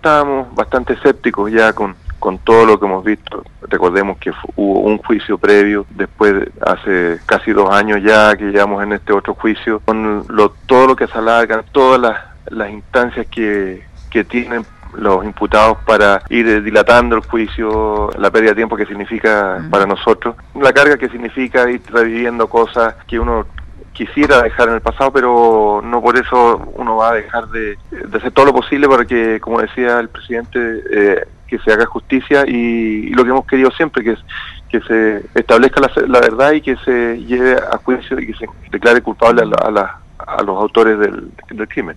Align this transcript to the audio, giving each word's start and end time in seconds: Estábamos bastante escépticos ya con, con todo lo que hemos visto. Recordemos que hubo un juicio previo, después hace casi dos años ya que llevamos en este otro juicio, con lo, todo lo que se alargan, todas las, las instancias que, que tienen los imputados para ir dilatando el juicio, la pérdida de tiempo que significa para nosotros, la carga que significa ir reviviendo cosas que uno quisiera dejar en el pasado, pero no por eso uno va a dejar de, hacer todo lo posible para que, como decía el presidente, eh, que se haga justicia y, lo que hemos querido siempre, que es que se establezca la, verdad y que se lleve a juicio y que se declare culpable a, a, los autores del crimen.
Estábamos 0.00 0.54
bastante 0.54 0.94
escépticos 0.94 1.52
ya 1.52 1.74
con, 1.74 1.94
con 2.18 2.38
todo 2.38 2.64
lo 2.64 2.80
que 2.80 2.86
hemos 2.86 3.04
visto. 3.04 3.44
Recordemos 3.60 4.16
que 4.16 4.32
hubo 4.56 4.80
un 4.80 4.96
juicio 4.96 5.36
previo, 5.36 5.84
después 5.90 6.48
hace 6.62 7.20
casi 7.26 7.52
dos 7.52 7.68
años 7.68 8.00
ya 8.02 8.34
que 8.34 8.44
llevamos 8.44 8.82
en 8.82 8.94
este 8.94 9.12
otro 9.12 9.34
juicio, 9.34 9.82
con 9.84 10.24
lo, 10.26 10.52
todo 10.64 10.86
lo 10.86 10.96
que 10.96 11.06
se 11.06 11.18
alargan, 11.18 11.66
todas 11.70 12.00
las, 12.00 12.18
las 12.48 12.70
instancias 12.70 13.26
que, 13.26 13.84
que 14.08 14.24
tienen 14.24 14.64
los 14.94 15.22
imputados 15.22 15.76
para 15.84 16.22
ir 16.30 16.62
dilatando 16.62 17.16
el 17.16 17.22
juicio, 17.22 18.08
la 18.18 18.30
pérdida 18.30 18.52
de 18.52 18.56
tiempo 18.56 18.78
que 18.78 18.86
significa 18.86 19.62
para 19.70 19.84
nosotros, 19.84 20.34
la 20.54 20.72
carga 20.72 20.96
que 20.96 21.10
significa 21.10 21.70
ir 21.70 21.82
reviviendo 21.90 22.48
cosas 22.48 22.94
que 23.06 23.20
uno 23.20 23.44
quisiera 23.92 24.42
dejar 24.42 24.68
en 24.68 24.74
el 24.76 24.80
pasado, 24.80 25.12
pero 25.12 25.80
no 25.84 26.00
por 26.00 26.16
eso 26.16 26.72
uno 26.74 26.96
va 26.96 27.10
a 27.10 27.14
dejar 27.14 27.48
de, 27.48 27.78
hacer 28.14 28.32
todo 28.32 28.46
lo 28.46 28.52
posible 28.52 28.88
para 28.88 29.04
que, 29.04 29.40
como 29.40 29.60
decía 29.60 29.98
el 29.98 30.08
presidente, 30.08 30.82
eh, 30.90 31.24
que 31.46 31.58
se 31.58 31.72
haga 31.72 31.86
justicia 31.86 32.44
y, 32.46 33.10
lo 33.10 33.24
que 33.24 33.30
hemos 33.30 33.46
querido 33.46 33.70
siempre, 33.72 34.04
que 34.04 34.12
es 34.12 34.20
que 34.68 34.80
se 34.82 35.24
establezca 35.34 35.80
la, 36.06 36.20
verdad 36.20 36.52
y 36.52 36.60
que 36.60 36.76
se 36.76 37.18
lleve 37.24 37.54
a 37.54 37.76
juicio 37.78 38.20
y 38.20 38.28
que 38.28 38.34
se 38.34 38.46
declare 38.70 39.02
culpable 39.02 39.42
a, 39.42 40.00
a, 40.18 40.42
los 40.42 40.56
autores 40.56 40.96
del 40.98 41.68
crimen. 41.68 41.96